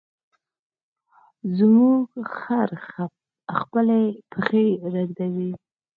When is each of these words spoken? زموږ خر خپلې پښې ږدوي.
زموږ 1.57 2.05
خر 2.35 2.69
خپلې 3.57 4.03
پښې 4.31 4.67
ږدوي. 4.93 5.51